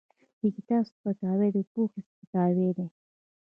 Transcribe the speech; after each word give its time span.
د 0.41 0.43
کتاب 0.55 0.83
سپکاوی 0.91 1.49
د 1.55 1.57
پوهې 1.71 1.99
سپکاوی 2.07 2.69
دی. 2.77 2.87